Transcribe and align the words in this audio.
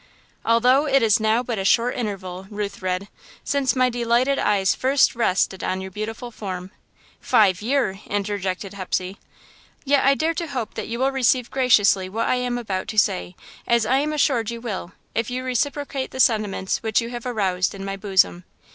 "Although 0.43 0.87
it 0.87 1.03
is 1.03 1.19
now 1.19 1.43
but 1.43 1.59
a 1.59 1.63
short 1.63 1.95
interval," 1.95 2.47
Ruth 2.49 2.81
read, 2.81 3.07
"since 3.43 3.75
my 3.75 3.87
delighted 3.87 4.39
eyes 4.39 4.73
first 4.73 5.13
rested 5.15 5.63
on 5.63 5.79
your 5.79 5.91
beautiful 5.91 6.31
form" 6.31 6.71
"Five 7.21 7.61
year!" 7.61 7.99
interjected 8.07 8.73
Hepsey." 8.73 9.19
yet 9.85 10.03
I 10.03 10.15
dare 10.15 10.33
to 10.33 10.47
hope 10.47 10.73
that 10.73 10.87
you 10.87 10.97
will 10.97 11.11
receive 11.11 11.51
graciously 11.51 12.09
what 12.09 12.27
I 12.27 12.37
am 12.37 12.57
about 12.57 12.87
to 12.87 12.97
say, 12.97 13.35
as 13.67 13.85
I 13.85 13.97
am 13.97 14.11
assured 14.11 14.49
you 14.49 14.59
will, 14.59 14.93
if 15.13 15.29
you 15.29 15.43
reciprocate 15.43 16.09
the 16.09 16.19
sentiments 16.19 16.81
which 16.81 16.99
you 16.99 17.11
have 17.11 17.27
aroused 17.27 17.75
in 17.75 17.85
my 17.85 17.95
bosom. 17.95 18.43